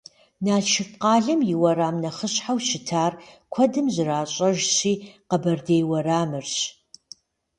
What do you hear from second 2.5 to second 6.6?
щытар, куэдым зэращӏэжщи, Къэбэрдей уэрамырщ.